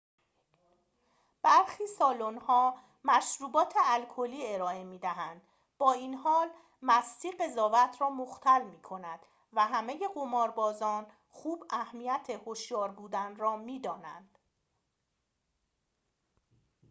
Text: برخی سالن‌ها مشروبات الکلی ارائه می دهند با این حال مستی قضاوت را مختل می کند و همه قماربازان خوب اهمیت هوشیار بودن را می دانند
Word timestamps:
برخی 1.41 1.87
سالن‌ها 1.87 2.75
مشروبات 3.03 3.73
الکلی 3.85 4.47
ارائه 4.53 4.83
می 4.83 4.99
دهند 4.99 5.41
با 5.77 5.93
این 5.93 6.13
حال 6.15 6.49
مستی 6.81 7.31
قضاوت 7.31 8.01
را 8.01 8.09
مختل 8.09 8.61
می 8.63 8.81
کند 8.81 9.19
و 9.53 9.65
همه 9.65 9.99
قماربازان 10.15 11.05
خوب 11.29 11.63
اهمیت 11.69 12.29
هوشیار 12.29 12.91
بودن 12.91 13.35
را 13.35 13.57
می 13.57 13.79
دانند 13.79 14.37